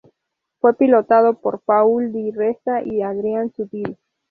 Fue 0.59 0.73
pilotado 0.73 1.37
por 1.41 1.61
Paul 1.61 2.11
di 2.11 2.31
Resta 2.31 2.81
y 2.83 3.03
Adrian 3.03 3.53
Sutil. 3.55 3.99